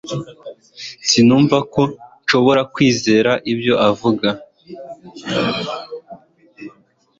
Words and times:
sinumva 1.09 1.57
ko 1.73 1.81
nshobora 2.23 2.61
kwizera 2.73 3.31
ibyo 3.51 3.73
avuga 3.89 4.27